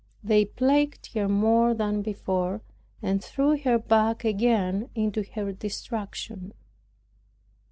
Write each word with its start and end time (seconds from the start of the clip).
They 0.23 0.45
plagued 0.45 1.13
her 1.13 1.29
more 1.29 1.75
than 1.75 2.01
before, 2.01 2.63
and 3.03 3.23
threw 3.23 3.55
her 3.59 3.77
back 3.77 4.25
again 4.25 4.89
into 4.95 5.21
her 5.35 5.51
distraction. 5.51 6.55